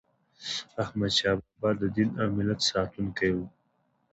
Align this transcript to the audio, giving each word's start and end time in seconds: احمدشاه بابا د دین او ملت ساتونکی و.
احمدشاه 0.83 1.35
بابا 1.41 1.69
د 1.81 1.83
دین 1.95 2.09
او 2.21 2.27
ملت 2.37 2.59
ساتونکی 2.71 3.31
و. 3.33 3.37